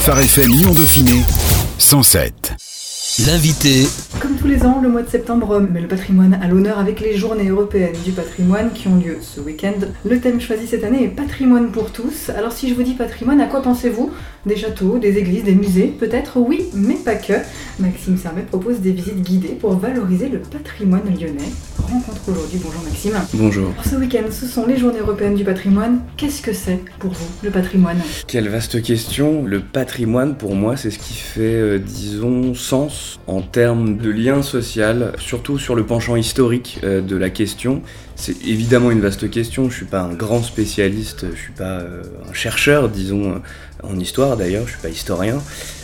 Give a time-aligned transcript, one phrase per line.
[0.00, 1.20] Phare FM Lyon Dauphiné
[1.76, 2.54] 107.
[3.26, 3.86] L'invité
[4.18, 7.18] Comme tous les ans, le mois de septembre met le patrimoine à l'honneur avec les
[7.18, 9.74] journées européennes du patrimoine qui ont lieu ce week-end.
[10.06, 12.30] Le thème choisi cette année est patrimoine pour tous.
[12.30, 14.10] Alors si je vous dis patrimoine, à quoi pensez-vous?
[14.46, 15.88] Des châteaux, des églises, des musées?
[15.88, 17.34] Peut-être oui, mais pas que.
[17.78, 21.52] Maxime Sermet propose des visites guidées pour valoriser le patrimoine lyonnais.
[21.90, 23.14] Rencontre aujourd'hui, bonjour Maxime.
[23.34, 23.74] Bonjour.
[23.84, 25.98] Ce week-end, ce sont les journées européennes du patrimoine.
[26.16, 27.98] Qu'est-ce que c'est pour vous, le patrimoine?
[28.28, 29.44] Quelle vaste question.
[29.44, 34.42] Le patrimoine, pour moi, c'est ce qui fait, euh, disons, sens en termes de lien
[34.42, 37.82] social, surtout sur le penchant historique euh, de la question.
[38.14, 39.68] C'est évidemment une vaste question.
[39.68, 43.42] Je suis pas un grand spécialiste, je suis pas euh, un chercheur, disons,
[43.82, 45.40] en histoire d'ailleurs, je suis pas historien.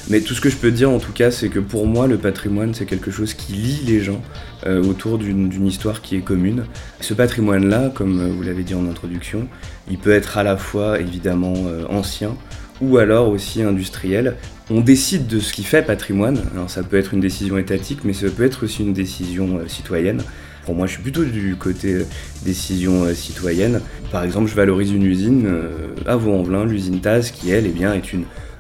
[0.09, 2.17] Mais tout ce que je peux dire en tout cas, c'est que pour moi, le
[2.17, 4.23] patrimoine, c'est quelque chose qui lie les gens
[4.67, 6.65] euh, autour d'une histoire qui est commune.
[7.01, 9.49] Ce patrimoine-là, comme euh, vous l'avez dit en introduction,
[9.91, 12.37] il peut être à la fois évidemment euh, ancien
[12.81, 14.37] ou alors aussi industriel.
[14.71, 16.41] On décide de ce qui fait patrimoine.
[16.53, 20.23] Alors ça peut être une décision étatique, mais ça peut être aussi une décision citoyenne.
[20.67, 22.07] Pour moi, je suis plutôt du côté euh,
[22.45, 23.81] décision euh, citoyenne.
[24.11, 27.95] Par exemple, je valorise une usine euh, à Vaux-en-Velin, l'usine Taz, qui elle, eh bien,
[27.95, 28.03] est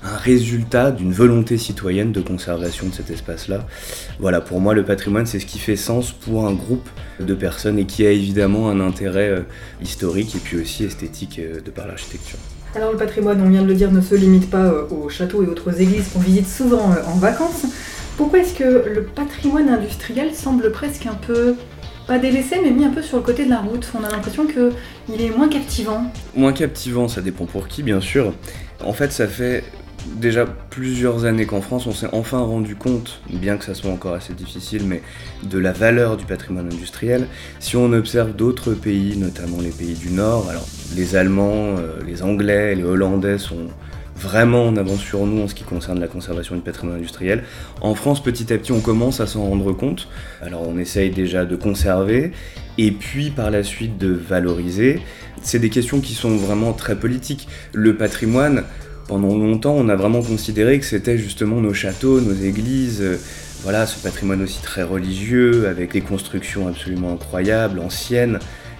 [0.04, 3.66] un résultat d'une volonté citoyenne de conservation de cet espace-là.
[4.20, 7.76] Voilà, pour moi, le patrimoine, c'est ce qui fait sens pour un groupe de personnes
[7.76, 9.44] et qui a évidemment un intérêt
[9.82, 12.38] historique et puis aussi esthétique de par l'architecture.
[12.76, 15.46] Alors le patrimoine, on vient de le dire, ne se limite pas aux châteaux et
[15.46, 17.64] autres églises qu'on visite souvent en vacances.
[18.16, 21.54] Pourquoi est-ce que le patrimoine industriel semble presque un peu,
[22.06, 24.46] pas délaissé, mais mis un peu sur le côté de la route On a l'impression
[24.46, 26.10] qu'il est moins captivant.
[26.34, 28.32] Moins captivant, ça dépend pour qui, bien sûr.
[28.84, 29.64] En fait, ça fait
[30.14, 34.14] déjà plusieurs années qu'en France, on s'est enfin rendu compte, bien que ça soit encore
[34.14, 35.02] assez difficile, mais
[35.42, 37.26] de la valeur du patrimoine industriel.
[37.58, 42.22] Si on observe d'autres pays, notamment les pays du Nord, alors les Allemands, euh, les
[42.22, 43.66] Anglais, les Hollandais sont
[44.16, 47.44] vraiment en avance sur nous en ce qui concerne la conservation du patrimoine industriel.
[47.80, 50.08] En France, petit à petit, on commence à s'en rendre compte.
[50.42, 52.32] Alors on essaye déjà de conserver,
[52.78, 55.00] et puis par la suite de valoriser.
[55.42, 57.46] C'est des questions qui sont vraiment très politiques.
[57.72, 58.64] Le patrimoine,
[59.06, 63.16] pendant longtemps, on a vraiment considéré que c'était justement nos châteaux, nos églises, euh,
[63.62, 68.38] voilà, ce patrimoine aussi très religieux, avec des constructions absolument incroyables, anciennes.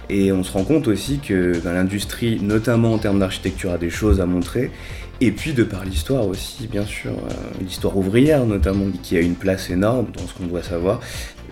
[0.09, 3.89] Et on se rend compte aussi que ben, l'industrie, notamment en termes d'architecture, a des
[3.89, 4.71] choses à montrer.
[5.19, 9.35] Et puis de par l'histoire aussi, bien sûr, euh, l'histoire ouvrière notamment, qui a une
[9.35, 10.99] place énorme dans ce qu'on doit savoir.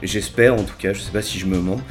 [0.05, 1.81] J'espère en tout cas, je sais pas si je me mens,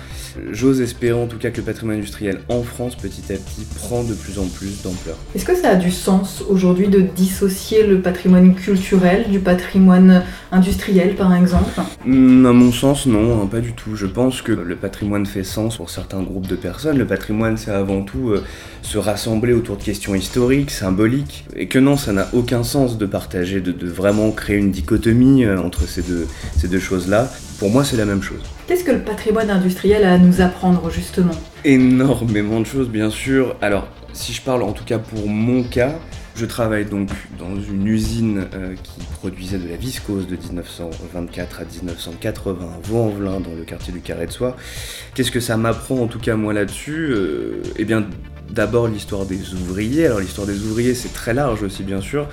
[0.53, 4.05] j'ose espérer en tout cas que le patrimoine industriel en France petit à petit prend
[4.05, 5.17] de plus en plus d'ampleur.
[5.35, 10.23] Est-ce que ça a du sens aujourd'hui de dissocier le patrimoine culturel du patrimoine
[10.53, 11.71] industriel, par exemple?
[12.07, 13.97] Hmm, À mon sens, non, hein, pas du tout.
[13.97, 16.99] Je pense que le patrimoine fait sens pour certains groupes de personnes.
[16.99, 18.45] Le patrimoine, c'est avant tout euh,
[18.83, 23.07] se rassembler autour de questions historiques, symboliques, et que non, ça n'a aucun sens de
[23.07, 26.27] partager, de, de vraiment créer une dichotomie euh, entre ces deux,
[26.57, 27.29] ces deux choses-là.
[27.65, 28.43] Pour moi, c'est la même chose.
[28.67, 31.33] Qu'est-ce que le patrimoine industriel a à nous apprendre justement?
[31.65, 33.57] Énormément de choses, bien sûr.
[33.63, 35.95] Alors, si je parle en tout cas pour mon cas,
[36.37, 37.09] je travaille donc
[37.39, 43.41] dans une usine euh, qui produisait de la viscose de 1924 à 1980 à Vaux-en-Velin
[43.41, 44.59] dans le quartier du Carré de Soie.
[45.15, 47.13] Qu'est-ce que ça m'apprend en tout cas moi là-dessus?
[47.13, 48.05] Euh, Eh bien,
[48.51, 50.05] d'abord l'histoire des ouvriers.
[50.05, 52.29] Alors l'histoire des ouvriers c'est très large aussi bien sûr.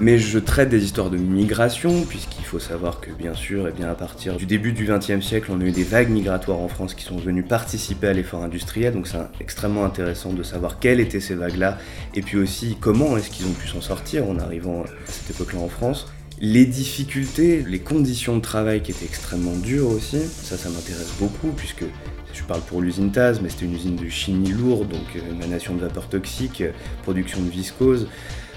[0.00, 3.90] Mais je traite des histoires de migration, puisqu'il faut savoir que, bien sûr, eh bien,
[3.90, 6.94] à partir du début du XXe siècle, on a eu des vagues migratoires en France
[6.94, 8.94] qui sont venues participer à l'effort industriel.
[8.94, 11.78] Donc, c'est extrêmement intéressant de savoir quelles étaient ces vagues-là,
[12.14, 15.58] et puis aussi comment est-ce qu'ils ont pu s'en sortir en arrivant à cette époque-là
[15.58, 16.06] en France.
[16.40, 21.48] Les difficultés, les conditions de travail qui étaient extrêmement dures aussi, ça, ça m'intéresse beaucoup,
[21.56, 21.84] puisque
[22.32, 25.74] je parle pour l'usine Taz, mais c'était une usine de chimie lourde, donc euh, émanation
[25.74, 26.62] de vapeur toxique,
[27.02, 28.06] production de viscose.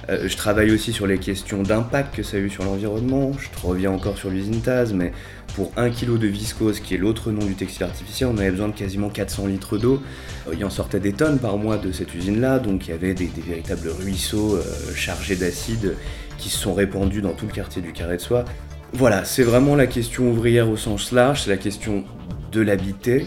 [0.10, 3.32] Euh, je travaille aussi sur les questions d'impact que ça a eu sur l'environnement.
[3.38, 5.12] Je reviens encore sur l'usine Taz, mais
[5.56, 8.70] pour 1 kg de viscose, qui est l'autre nom du textile artificiel, on avait besoin
[8.70, 10.02] de quasiment 400 litres d'eau.
[10.48, 13.14] Euh, il en sortait des tonnes par mois de cette usine-là, donc il y avait
[13.14, 14.64] des, des véritables ruisseaux euh,
[14.96, 15.96] chargés d'acide
[16.38, 18.46] qui se sont répandus dans tout le quartier du Carré de Soie.
[18.94, 22.04] Voilà, c'est vraiment la question ouvrière au sens large, c'est la question
[22.52, 23.26] de l'habiter,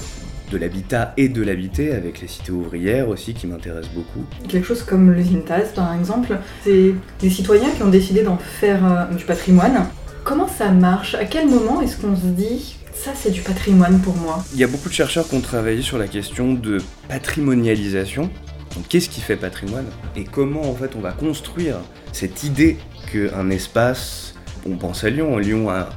[0.55, 4.25] de l'habitat et de l'habiter avec les cités ouvrières aussi qui m'intéressent beaucoup.
[4.49, 8.81] Quelque chose comme l'usine Taz, par exemple, c'est des citoyens qui ont décidé d'en faire
[8.85, 9.87] euh, du patrimoine.
[10.23, 11.17] Comment ça marche?
[11.17, 14.45] À quel moment est-ce qu'on se dit ça c'est du patrimoine pour moi?
[14.55, 16.79] Il y a beaucoup de chercheurs qui ont travaillé sur la question de
[17.09, 18.31] patrimonialisation.
[18.77, 19.87] Donc qu'est-ce qui fait patrimoine?
[20.15, 21.79] Et comment en fait on va construire
[22.13, 22.77] cette idée
[23.11, 24.35] qu'un espace,
[24.67, 25.91] on pense à Lyon, Lyon a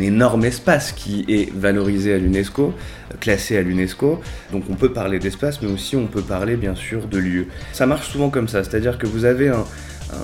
[0.00, 2.72] un énorme espace qui est valorisé à l'UNESCO,
[3.20, 4.20] classé à l'UNESCO.
[4.52, 7.46] Donc on peut parler d'espace, mais aussi on peut parler bien sûr de lieu.
[7.72, 9.64] Ça marche souvent comme ça, c'est-à-dire que vous avez un,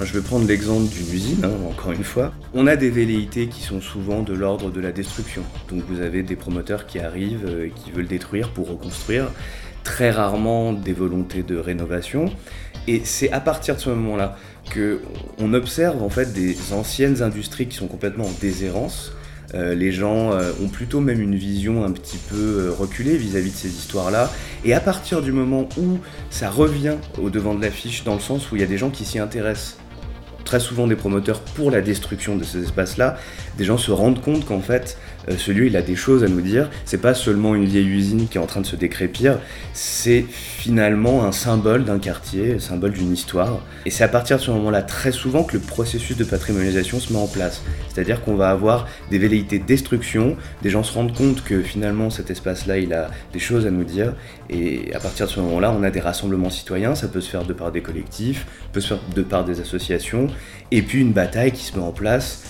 [0.03, 2.33] je vais prendre l'exemple d'une usine, hein, encore une fois.
[2.55, 5.43] On a des velléités qui sont souvent de l'ordre de la destruction.
[5.69, 9.31] Donc vous avez des promoteurs qui arrivent et qui veulent détruire pour reconstruire.
[9.85, 12.27] Très rarement des volontés de rénovation.
[12.89, 14.37] Et c'est à partir de ce moment-là
[14.71, 15.01] que
[15.39, 19.13] on observe en fait des anciennes industries qui sont complètement en déshérence.
[19.55, 23.51] Euh, les gens euh, ont plutôt même une vision un petit peu euh, reculée vis-à-vis
[23.51, 24.31] de ces histoires-là.
[24.65, 25.99] Et à partir du moment où
[26.31, 28.91] ça revient au devant de l'affiche, dans le sens où il y a des gens
[28.91, 29.79] qui s'y intéressent,
[30.45, 33.17] très souvent des promoteurs pour la destruction de ces espaces-là,
[33.59, 34.97] des gens se rendent compte qu'en fait,
[35.37, 36.71] ce lieu, il a des choses à nous dire.
[36.85, 39.39] C'est pas seulement une vieille usine qui est en train de se décrépir,
[39.73, 43.61] c'est finalement un symbole d'un quartier, un symbole d'une histoire.
[43.85, 47.13] Et c'est à partir de ce moment-là, très souvent, que le processus de patrimonialisation se
[47.13, 47.63] met en place.
[47.93, 52.11] C'est-à-dire qu'on va avoir des velléités de destruction, des gens se rendent compte que finalement
[52.11, 54.15] cet espace-là, il a des choses à nous dire.
[54.51, 57.45] Et à partir de ce moment-là, on a des rassemblements citoyens, ça peut se faire
[57.45, 60.29] de par des collectifs, peut se faire de par des associations,
[60.71, 62.45] et puis une bataille qui se met en place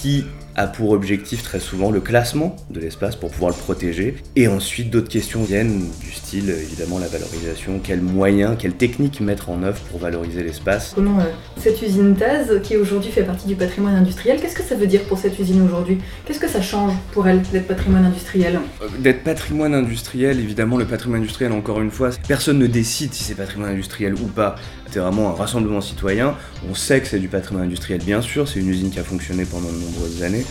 [0.00, 0.24] qui
[0.56, 4.16] a pour objectif très souvent le classement de l'espace pour pouvoir le protéger.
[4.34, 9.50] Et ensuite, d'autres questions viennent du style, évidemment, la valorisation, quels moyens, quelles techniques mettre
[9.50, 10.92] en œuvre pour valoriser l'espace?
[10.94, 11.24] Comment euh,
[11.58, 15.02] cette usine Taz, qui aujourd'hui fait partie du patrimoine industriel, qu'est-ce que ça veut dire
[15.02, 15.98] pour cette usine aujourd'hui?
[16.24, 18.58] Qu'est-ce que ça change pour elle d'être patrimoine industriel?
[18.82, 23.24] Euh, D'être patrimoine industriel, évidemment, le patrimoine industriel, encore une fois, personne ne décide si
[23.24, 24.56] c'est patrimoine industriel ou pas.
[24.90, 26.34] C'est vraiment un rassemblement citoyen.
[26.70, 29.44] On sait que c'est du patrimoine industriel, bien sûr, c'est une usine qui a fonctionné
[29.44, 30.45] pendant de nombreuses années.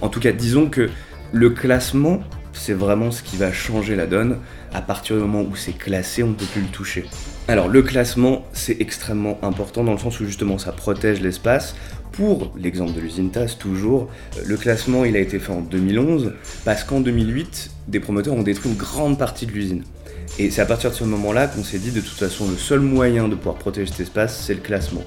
[0.00, 0.90] En tout cas, disons que
[1.32, 2.20] le classement,
[2.52, 4.38] c'est vraiment ce qui va changer la donne.
[4.72, 7.06] À partir du moment où c'est classé, on ne peut plus le toucher.
[7.46, 11.74] Alors le classement, c'est extrêmement important dans le sens où justement ça protège l'espace.
[12.12, 14.08] Pour l'exemple de l'usine TAS, toujours,
[14.44, 16.34] le classement il a été fait en 2011
[16.64, 19.84] parce qu'en 2008, des promoteurs ont détruit une grande partie de l'usine.
[20.38, 22.80] Et c'est à partir de ce moment-là qu'on s'est dit de toute façon le seul
[22.80, 25.04] moyen de pouvoir protéger cet espace, c'est le classement.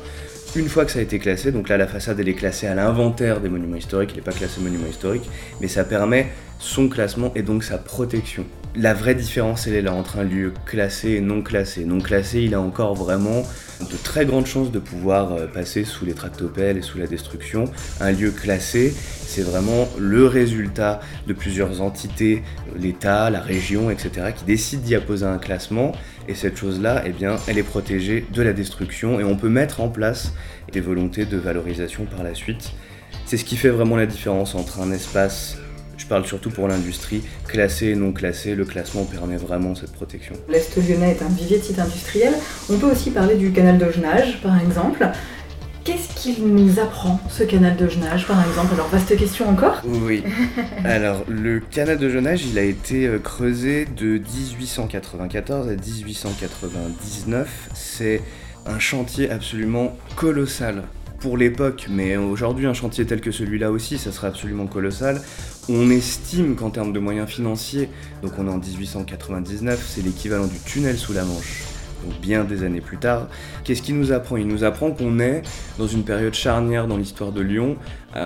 [0.53, 2.75] Une fois que ça a été classé, donc là la façade elle est classée à
[2.75, 5.29] l'inventaire des monuments historiques, il n'est pas classé monument historique,
[5.61, 6.27] mais ça permet
[6.59, 8.43] son classement et donc sa protection.
[8.75, 11.85] La vraie différence elle est là entre un lieu classé et non classé.
[11.85, 13.43] Non classé, il a encore vraiment
[13.89, 17.65] de très grandes chances de pouvoir euh, passer sous les tractopelles et sous la destruction.
[17.99, 18.93] Un lieu classé,
[19.25, 22.43] c'est vraiment le résultat de plusieurs entités,
[22.77, 25.93] l'État, la région, etc., qui décident d'y apposer un classement.
[26.27, 29.81] Et cette chose-là, eh bien, elle est protégée de la destruction et on peut mettre
[29.81, 30.33] en place
[30.71, 32.71] des volontés de valorisation par la suite.
[33.25, 35.57] C'est ce qui fait vraiment la différence entre un espace
[36.01, 40.33] je parle surtout pour l'industrie, classé et non classé, le classement permet vraiment cette protection.
[40.49, 42.33] L'Est lyonnais est un vivier de sites industriels.
[42.71, 45.07] On peut aussi parler du canal de Genage, par exemple.
[45.83, 48.73] Qu'est-ce qu'il nous apprend, ce canal de Genage, par exemple?
[48.73, 50.23] Alors, vaste question encore Oui.
[50.83, 57.69] Alors, le canal de Genage, il a été euh, creusé de 1894 à 1899.
[57.75, 58.21] C'est
[58.65, 60.83] un chantier absolument colossal
[61.21, 65.21] pour l'époque, mais aujourd'hui un chantier tel que celui-là aussi, ça serait absolument colossal.
[65.69, 67.89] On estime qu'en termes de moyens financiers,
[68.23, 71.63] donc on est en 1899, c'est l'équivalent du tunnel sous la Manche.
[72.03, 73.27] Donc bien des années plus tard,
[73.63, 74.37] qu'est-ce qu'il nous apprend?
[74.37, 75.43] Il nous apprend qu'on est
[75.77, 77.77] dans une période charnière dans l'histoire de Lyon,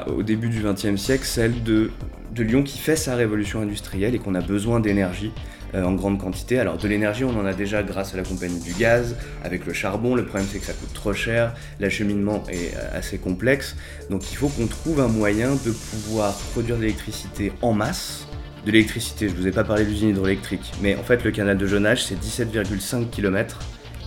[0.08, 1.92] au début du XXe siècle, celle de,
[2.34, 5.34] de Lyon qui fait sa révolution industrielle et qu'on a besoin d'énergie.
[5.76, 6.58] Euh, en grande quantité.
[6.58, 9.74] Alors de l'énergie, on en a déjà grâce à la compagnie du gaz, avec le
[9.74, 10.16] charbon.
[10.16, 13.76] Le problème c'est que ça coûte trop cher, l'acheminement est euh, assez complexe.
[14.10, 18.26] Donc il faut qu'on trouve un moyen de pouvoir produire de l'électricité en masse.
[18.66, 21.68] De l'électricité, je vous ai pas parlé d'usine hydroélectrique, mais en fait le canal de
[21.68, 23.60] Jonage c'est 17,5 km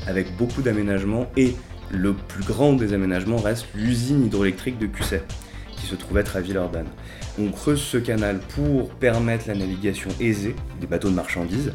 [0.07, 1.55] avec beaucoup d'aménagements et
[1.91, 5.23] le plus grand des aménagements reste l'usine hydroélectrique de Cusset
[5.81, 6.89] qui se trouve être à Villeurbanne.
[7.41, 11.73] On creuse ce canal pour permettre la navigation aisée des bateaux de marchandises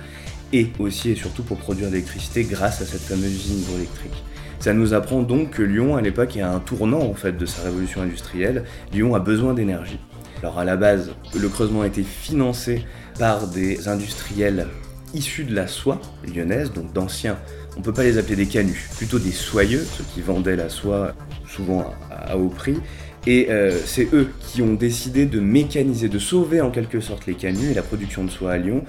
[0.52, 4.24] et aussi et surtout pour produire de l'électricité grâce à cette fameuse usine hydroélectrique.
[4.60, 7.46] Ça nous apprend donc que Lyon à l'époque est à un tournant en fait de
[7.46, 8.64] sa révolution industrielle.
[8.94, 10.00] Lyon a besoin d'énergie.
[10.42, 12.86] Alors à la base, le creusement a été financé
[13.18, 14.68] par des industriels
[15.14, 16.02] issus de la soie
[16.34, 17.38] lyonnaise, donc d'anciens,
[17.76, 20.70] on ne peut pas les appeler des canuts, plutôt des soyeux, ceux qui vendaient la
[20.70, 21.14] soie
[21.48, 22.78] souvent à haut prix,
[23.26, 27.36] et euh, c'est eux qui ont décidé de mécaniser, de sauver en quelque sorte les
[27.36, 28.84] canuts et la production de soie à Lyon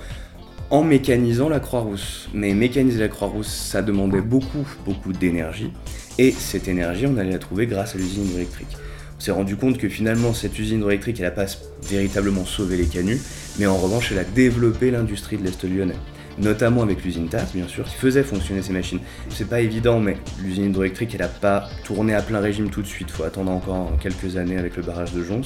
[0.71, 2.29] en mécanisant la Croix-Rousse.
[2.35, 5.71] Mais mécaniser la Croix-Rousse, ça demandait beaucoup, beaucoup d'énergie.
[6.19, 8.77] Et cette énergie, on allait la trouver grâce à l'usine hydroélectrique.
[9.17, 11.47] On s'est rendu compte que finalement, cette usine hydroélectrique, elle n'a pas
[11.89, 13.21] véritablement sauvé les canuts,
[13.59, 15.95] mais en revanche, elle a développé l'industrie de l'Est lyonnais
[16.39, 19.01] notamment avec l'usine TAS, bien sûr, qui faisait fonctionner ces machines.
[19.31, 22.87] C'est pas évident, mais l'usine hydroélectrique, elle n'a pas tourné à plein régime tout de
[22.87, 23.11] suite.
[23.11, 25.43] Faut attendre encore quelques années avec le barrage de Jons.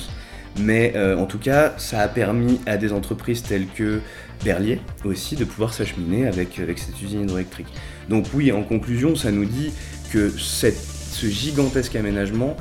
[0.59, 4.00] Mais euh, en tout cas, ça a permis à des entreprises telles que
[4.45, 7.68] Berlier aussi de pouvoir s'acheminer avec, avec cette usine hydroélectrique.
[8.09, 9.73] Donc oui, en conclusion, ça nous dit
[10.11, 12.57] que cette ce gigantesque aménagement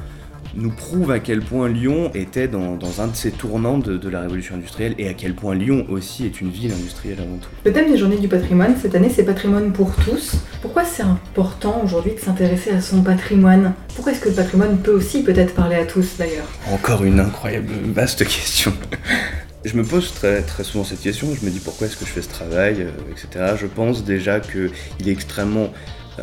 [0.58, 4.56] nous prouve à quel point Lyon était dans, un de ces tournants de, la révolution
[4.56, 7.50] industrielle et à quel point Lyon aussi est une ville industrielle avant tout.
[7.64, 10.34] Le thème des journées du patrimoine cette année, c'est patrimoine pour tous.
[10.62, 13.74] Pourquoi c'est important aujourd'hui de s'intéresser à son patrimoine?
[13.96, 16.48] Pourquoi est-ce que le patrimoine peut aussi peut-être parler à tous d'ailleurs?
[16.72, 18.74] Encore une incroyable, vaste question.
[19.64, 22.12] Je me pose très, très souvent cette question, je me dis pourquoi est-ce que je
[22.12, 23.56] fais ce travail, euh, etc.
[23.60, 24.72] Je pense déjà qu'il
[25.06, 25.72] est extrêmement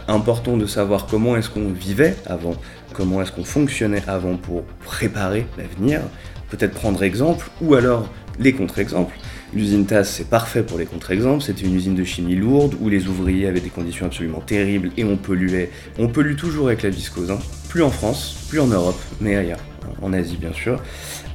[0.08, 2.54] important de savoir comment est-ce qu'on vivait avant,
[2.94, 6.00] comment est-ce qu'on fonctionnait avant pour préparer l'avenir,
[6.48, 8.08] peut-être prendre exemple, ou alors
[8.38, 9.16] les contre-exemples.
[9.52, 11.42] L'usine TAS, c'est parfait pour les contre-exemples.
[11.42, 15.04] C'était une usine de chimie lourde où les ouvriers avaient des conditions absolument terribles et
[15.04, 15.70] on polluait.
[15.98, 17.30] On pollue toujours avec la viscose.
[17.30, 17.38] Hein.
[17.74, 19.58] Plus en France, plus en Europe, mais ailleurs
[20.02, 20.80] en Asie bien sûr.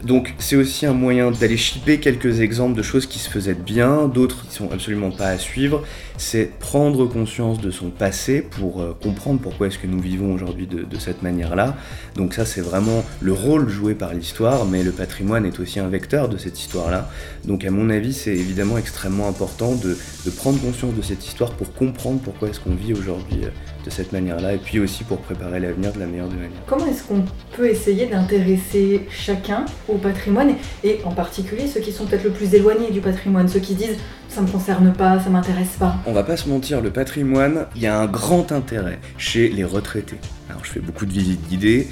[0.04, 4.08] Donc c'est aussi un moyen d'aller chipper quelques exemples de choses qui se faisaient bien,
[4.08, 5.84] d'autres qui sont absolument pas à suivre.
[6.18, 10.68] C'est prendre conscience de son passé pour euh, comprendre pourquoi est-ce que nous vivons aujourd'hui
[10.68, 11.76] de, cette manière-là.
[12.16, 15.88] Donc ça c'est vraiment le rôle joué par l'histoire, mais le patrimoine est aussi un
[15.88, 17.10] vecteur de cette histoire-là.
[17.46, 21.52] Donc à mon avis c'est évidemment extrêmement important de, de, prendre conscience de cette histoire
[21.52, 23.50] pour comprendre pourquoi est-ce qu'on vit aujourd'hui euh,
[23.86, 26.29] de cette manière-là, et puis aussi pour préparer l'avenir de la meilleure
[26.66, 27.24] Comment est-ce qu'on
[27.56, 32.54] peut essayer d'intéresser chacun au patrimoine, et en particulier ceux qui sont peut-être le plus
[32.54, 35.96] éloignés du patrimoine, ceux qui disent ça me concerne pas, ça m'intéresse pas?
[36.06, 39.64] On va pas se mentir, le patrimoine, il y a un grand intérêt chez les
[39.64, 40.20] retraités.
[40.50, 41.88] Alors je fais beaucoup de visites guidées,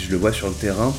[0.00, 0.92] je le vois sur le terrain,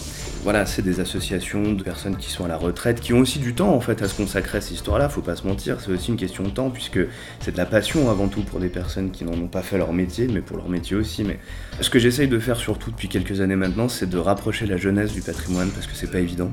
[0.44, 3.54] voilà, c'est des associations de personnes qui sont à la retraite, qui ont aussi du
[3.54, 6.10] temps en fait à se consacrer à cette histoire-là, faut pas se mentir, c'est aussi
[6.10, 7.00] une question de temps, puisque
[7.42, 9.92] c'est de la passion avant tout pour des personnes qui n'en ont pas fait leur
[9.92, 11.24] métier, mais pour leur métier aussi.
[11.24, 11.40] Mais
[11.82, 15.12] ce que j'essaye de faire surtout depuis quelques années maintenant, c'est de rapprocher la jeunesse
[15.12, 16.52] du patrimoine, parce que c'est pas évident,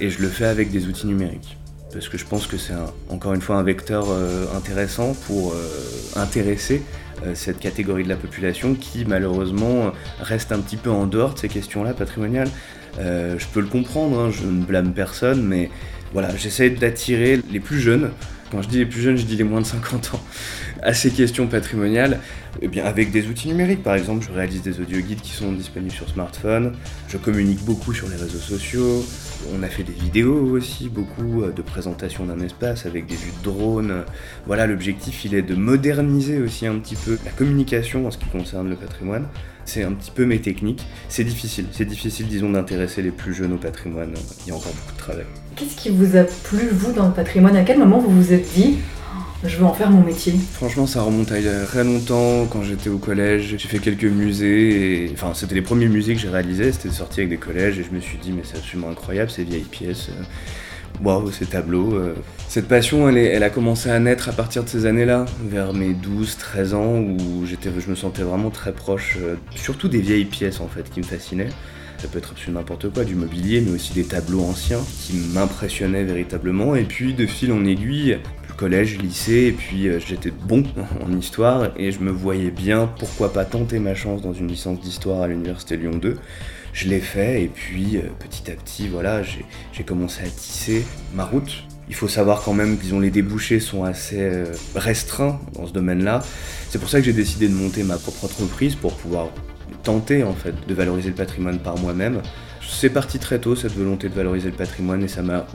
[0.00, 1.58] et je le fais avec des outils numériques.
[1.92, 2.74] Parce que je pense que c'est
[3.08, 5.56] encore une fois un vecteur euh, intéressant pour euh,
[6.16, 6.82] intéresser
[7.24, 11.38] euh, cette catégorie de la population qui malheureusement reste un petit peu en dehors de
[11.38, 12.50] ces questions-là patrimoniales.
[12.98, 15.70] Euh, je peux le comprendre, hein, je ne blâme personne, mais
[16.12, 18.10] voilà, j'essaie d'attirer les plus jeunes.
[18.50, 20.20] Quand je dis les plus jeunes, je dis les moins de 50 ans,
[20.82, 22.20] à ces questions patrimoniales,
[22.62, 23.82] eh bien avec des outils numériques.
[23.82, 26.74] Par exemple, je réalise des audio guides qui sont disponibles sur smartphone.
[27.08, 29.04] Je communique beaucoup sur les réseaux sociaux.
[29.54, 33.32] On a fait des vidéos aussi, beaucoup euh, de présentations d'un espace avec des vues
[33.38, 34.04] de drone.
[34.46, 38.26] Voilà, l'objectif, il est de moderniser aussi un petit peu la communication en ce qui
[38.26, 39.26] concerne le patrimoine.
[39.64, 40.86] C'est un petit peu mes techniques.
[41.08, 44.14] C'est difficile, c'est difficile, disons, d'intéresser les plus jeunes au patrimoine.
[44.46, 45.24] Il y a encore beaucoup de travail.
[45.56, 47.56] Qu'est-ce qui vous a plu, vous, dans le patrimoine?
[47.56, 48.78] À quel moment vous vous êtes dit
[49.48, 50.34] je veux en faire mon métier.
[50.52, 53.56] Franchement, ça remonte à il y a très longtemps, quand j'étais au collège.
[53.58, 57.30] J'ai fait quelques musées, enfin, c'était les premiers musées que j'ai réalisés, c'était sorti avec
[57.30, 60.10] des collèges, et je me suis dit, mais c'est absolument incroyable, ces vieilles pièces.
[61.02, 61.94] Waouh, ces tableaux.
[61.94, 62.14] Euh.
[62.48, 65.92] Cette passion, elle, elle, a commencé à naître à partir de ces années-là, vers mes
[65.92, 70.68] 12-13 ans, où je me sentais vraiment très proche, euh, surtout des vieilles pièces en
[70.68, 71.50] fait, qui me fascinaient.
[71.98, 76.04] Ça peut être absolument n'importe quoi, du mobilier, mais aussi des tableaux anciens qui m'impressionnaient
[76.04, 76.76] véritablement.
[76.76, 78.18] Et puis, de fil en aiguille,
[78.56, 80.64] collège, lycée, et puis euh, j'étais bon
[81.06, 84.80] en histoire, et je me voyais bien, pourquoi pas tenter ma chance dans une licence
[84.80, 86.18] d'histoire à l'université Lyon 2.
[86.72, 90.84] Je l'ai fait, et puis euh, petit à petit, voilà, j'ai commencé à tisser
[91.14, 91.64] ma route.
[91.88, 95.72] Il faut savoir quand même qu'ils ont les débouchés sont assez euh, restreints dans ce
[95.72, 96.22] domaine-là.
[96.68, 99.28] C'est pour ça que j'ai décidé de monter ma propre entreprise pour pouvoir
[99.84, 102.22] tenter en fait de valoriser le patrimoine par moi-même.
[102.68, 105.46] C'est parti très tôt cette volonté de valoriser le patrimoine et ça m'a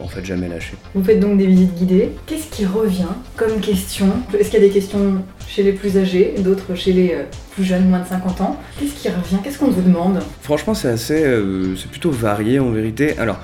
[0.00, 0.74] en fait jamais lâché.
[0.94, 2.10] Vous faites donc des visites guidées.
[2.26, 3.04] Qu'est-ce qui revient
[3.36, 7.14] comme question Est-ce qu'il y a des questions chez les plus âgés, d'autres chez les
[7.14, 10.74] euh, plus jeunes, moins de 50 ans Qu'est-ce qui revient Qu'est-ce qu'on vous demande Franchement,
[10.74, 13.18] c'est assez, euh, c'est plutôt varié en vérité.
[13.18, 13.38] Alors.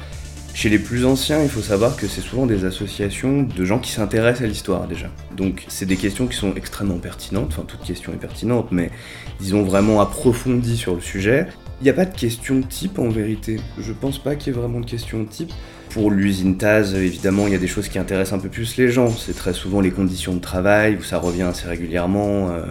[0.56, 3.92] Chez les plus anciens, il faut savoir que c'est souvent des associations de gens qui
[3.92, 5.08] s'intéressent à l'histoire déjà.
[5.36, 8.90] Donc c'est des questions qui sont extrêmement pertinentes, enfin toute question est pertinente, mais
[9.38, 11.46] disons vraiment approfondies sur le sujet.
[11.82, 13.60] Il n'y a pas de question type en vérité.
[13.78, 15.52] Je pense pas qu'il y ait vraiment de question type.
[15.96, 18.90] Pour l'usine Taz, évidemment, il y a des choses qui intéressent un peu plus les
[18.90, 19.08] gens.
[19.08, 22.50] C'est très souvent les conditions de travail, où ça revient assez régulièrement.
[22.50, 22.66] Euh,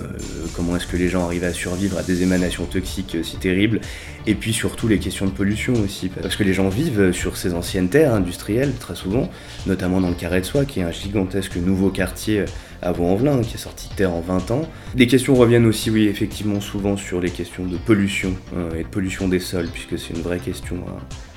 [0.55, 3.82] comment est-ce que les gens arrivent à survivre à des émanations toxiques si terribles.
[4.27, 6.10] Et puis surtout les questions de pollution aussi.
[6.10, 9.27] Parce que les gens vivent sur ces anciennes terres industrielles, très souvent,
[9.65, 12.46] notamment dans le Carré de Soie, qui est un gigantesque nouveau quartier
[12.84, 14.70] à Vaux-en-Velin, qui est sorti de terre en 20 ans.
[14.96, 18.88] Les questions reviennent aussi, oui, effectivement, souvent sur les questions de pollution euh, et de
[18.88, 20.75] pollution des sols, puisque c'est une vraie question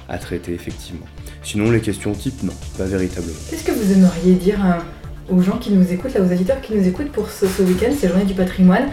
[0.08, 1.06] à, traiter, effectivement.
[1.42, 3.36] Sinon, les questions type, non, pas véritablement.
[3.50, 6.74] Qu'est-ce que vous aimeriez dire euh, aux gens qui nous écoutent, là, aux auditeurs qui
[6.74, 8.88] nous écoutent pour ce, week-end, ces journées du patrimoine?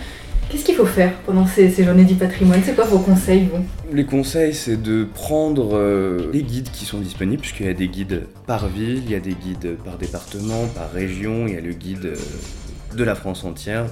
[0.49, 2.61] Qu'est-ce qu'il faut faire pendant ces, journées du patrimoine?
[2.63, 3.63] C'est quoi vos conseils, vous?
[3.91, 7.87] Les conseils, c'est de prendre euh, les guides qui sont disponibles, puisqu'il y a des
[7.87, 11.61] guides par ville, il y a des guides par département, par région, il y a
[11.61, 12.13] le guide
[12.95, 13.87] de la France entière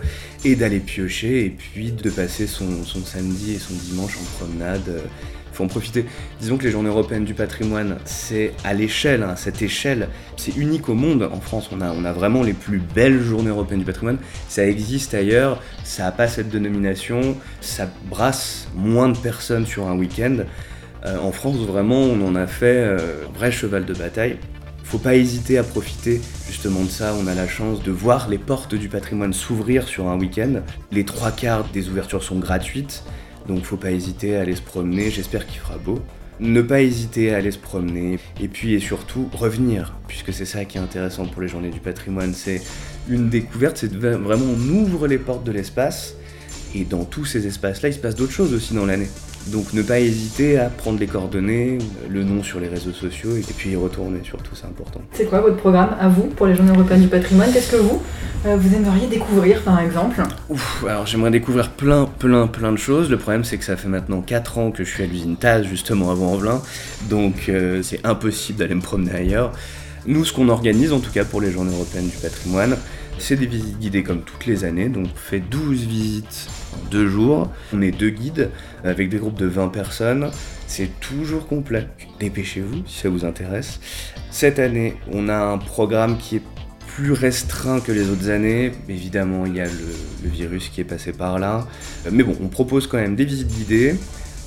[0.45, 4.89] et d'aller piocher et puis de passer son, son samedi et son dimanche en promenade.
[4.89, 6.05] Il faut en profiter.
[6.39, 10.89] Disons que les journées européennes du patrimoine, c'est à l'échelle, à cette échelle, c'est unique
[10.89, 11.29] au monde.
[11.31, 14.17] En France, on a, vraiment les plus belles journées européennes du patrimoine.
[14.49, 19.95] Ça existe ailleurs, ça n'a pas cette dénomination, ça brasse moins de personnes sur un
[19.95, 20.37] week-end.
[21.05, 24.37] Euh, en France, vraiment, on en a fait euh, un vrai cheval de bataille.
[24.83, 27.13] Faut pas hésiter à profiter justement de ça.
[27.19, 30.61] On a la chance de voir les portes du patrimoine s'ouvrir sur un week-end.
[30.91, 33.03] Les trois quarts des ouvertures sont gratuites.
[33.47, 35.99] Donc faut pas hésiter à aller se promener, j'espère qu'il fera beau.
[36.39, 40.65] Ne pas hésiter à aller se promener et puis et surtout revenir, puisque c'est ça
[40.65, 42.61] qui est intéressant pour les journées du patrimoine, c'est
[43.07, 46.15] une découverte, c'est vraiment on ouvre les portes de l'espace
[46.73, 49.09] et dans tous ces espaces-là, il se passe d'autres choses aussi dans l'année.
[49.47, 51.77] Donc ne pas hésiter à prendre les coordonnées,
[52.09, 55.01] le nom sur les réseaux sociaux et puis y retourner surtout, c'est important.
[55.11, 57.51] C'est quoi votre programme à vous pour les Journées européennes du patrimoine?
[57.51, 58.01] Qu'est-ce que vous,
[58.45, 60.21] euh, vous aimeriez découvrir par exemple?
[60.49, 63.09] Ouf, alors j'aimerais découvrir plein, plein, plein de choses.
[63.09, 65.65] Le problème c'est que ça fait maintenant 4 ans que je suis à l'usine Taz
[65.67, 66.61] justement avant Envelin,
[67.09, 69.51] donc euh, c'est impossible d'aller me promener ailleurs.
[70.05, 72.77] Nous, ce qu'on organise en tout cas pour les Journées européennes du patrimoine,
[73.19, 77.07] c'est des visites guidées comme toutes les années, donc on fait 12 visites en deux
[77.07, 77.51] jours.
[77.73, 78.49] On est deux guides
[78.83, 80.31] avec des groupes de 20 personnes.
[80.67, 81.87] C'est toujours complet.
[82.19, 83.79] Dépêchez-vous si ça vous intéresse.
[84.31, 86.41] Cette année, on a un programme qui est
[86.87, 88.71] plus restreint que les autres années.
[88.87, 89.71] Évidemment, il y a le,
[90.23, 91.67] le virus qui est passé par là.
[92.11, 93.95] Mais bon, on propose quand même des visites guidées, euh,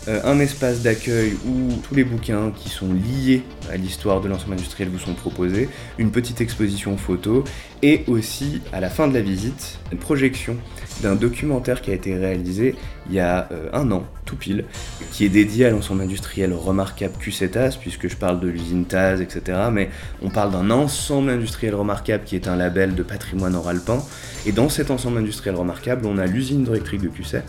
[0.09, 4.89] un espace d'accueil où tous les bouquins qui sont liés à l'histoire de l'ensemble industriel
[4.89, 7.45] vous sont proposés, une petite exposition photo
[7.83, 10.57] et aussi à la fin de la visite une projection
[11.03, 12.75] d'un documentaire qui a été réalisé
[13.09, 14.65] il y a euh, un an, tout pile,
[15.13, 19.59] qui est dédié à l'ensemble industriel remarquable QCTAS, puisque je parle de l'usine TAS, etc.
[19.71, 19.91] Mais
[20.23, 24.03] on parle d'un ensemble industriel remarquable qui est un label de patrimoine oralpin.
[24.47, 27.43] Et dans cet ensemble industriel remarquable, on a l'usine électrique de QC,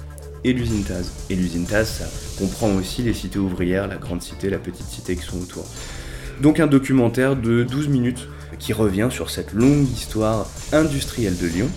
[0.48, 1.12] et l'usine Taz.
[1.30, 2.06] Et l'usine Taz, ça
[2.40, 5.66] comprend aussi les cités ouvrières, la grande cité, la petite cité qui sont autour.
[6.42, 11.70] Donc un documentaire de 12 minutes qui revient sur cette longue histoire industrielle de Lyon,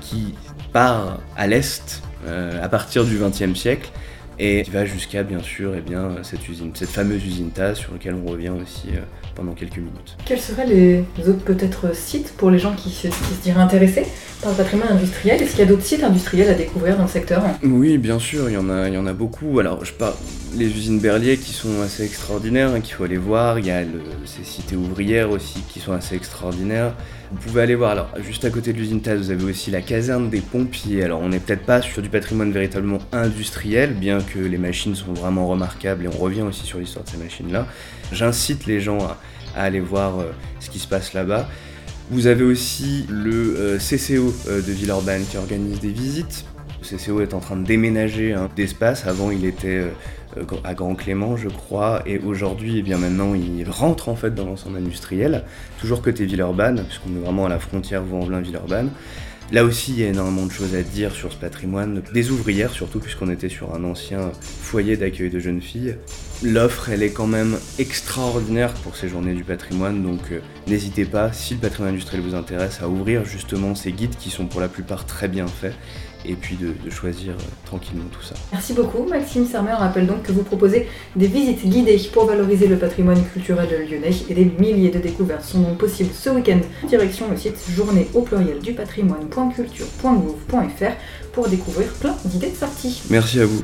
[0.00, 0.34] qui
[0.72, 3.90] part à l'est euh, à partir du XXe siècle
[4.38, 7.92] et qui va jusqu'à bien sûr eh bien, cette usine, cette fameuse usine Taz sur
[7.92, 9.00] laquelle on revient aussi euh,
[9.36, 10.16] pendant quelques minutes.
[10.24, 13.08] Quels seraient les autres peut-être sites pour les gens qui se
[13.42, 14.06] diraient intéressés?
[14.40, 17.08] Par le patrimoine industriel Est-ce qu'il y a d'autres sites industriels à découvrir dans le
[17.08, 17.42] secteur?
[17.62, 19.58] Oui, bien sûr, il y en a, il y en a beaucoup.
[19.60, 20.14] Alors, je parle
[20.56, 23.58] les usines Berlier qui sont assez extraordinaires, hein, qu'il faut aller voir.
[23.58, 23.82] Il y a
[24.24, 26.94] ces cités ouvrières aussi qui sont assez extraordinaires.
[27.30, 27.90] Vous pouvez aller voir.
[27.90, 31.04] Alors, juste à côté de l'usine TAS, vous avez aussi la caserne des pompiers.
[31.04, 35.12] Alors, on n'est peut-être pas sur du patrimoine véritablement industriel, bien que les machines sont
[35.12, 37.66] vraiment remarquables et on revient aussi sur l'histoire de ces machines-là.
[38.12, 39.18] J'incite les gens à,
[39.54, 41.48] à aller voir euh, ce qui se passe là-bas.
[42.10, 46.44] Vous avez aussi le euh, CCO euh, de Villeurbanne qui organise des visites.
[46.82, 49.06] Le CCO est en train de déménager hein, d'espace.
[49.06, 49.84] Avant, il était
[50.36, 54.34] euh, à Grand Clément, je crois, et aujourd'hui, et bien maintenant, il rentre en fait
[54.34, 55.44] dans l'ensemble industriel,
[55.78, 58.90] toujours côté Villeurbanne, puisqu'on est vraiment à la frontière Vaux-en-Velin-Villeurbanne.
[59.52, 62.70] Là aussi, il y a énormément de choses à dire sur ce patrimoine, des ouvrières
[62.70, 65.96] surtout, puisqu'on était sur un ancien foyer d'accueil de jeunes filles.
[66.44, 71.32] L'offre, elle est quand même extraordinaire pour ces journées du patrimoine, donc euh, n'hésitez pas,
[71.32, 74.68] si le patrimoine industriel vous intéresse, à ouvrir justement ces guides qui sont pour la
[74.68, 75.74] plupart très bien faits
[76.24, 78.34] et puis de, de choisir euh, tranquillement tout ça.
[78.52, 79.72] Merci beaucoup Maxime Sermer.
[79.76, 84.10] On rappelle donc que vous proposez des visites guidées pour valoriser le patrimoine culturel lyonnais
[84.28, 86.60] et des milliers de découvertes sont donc possibles ce week-end.
[86.88, 90.92] Direction le site journée au pluriel du patrimoine.culture.gouv.fr
[91.32, 93.02] pour découvrir plein d'idées de sortie.
[93.10, 93.62] Merci à vous.